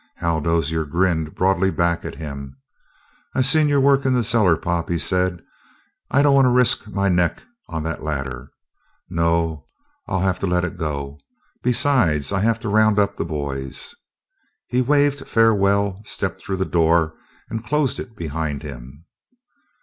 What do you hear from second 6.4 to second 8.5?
to risk my neck on that ladder.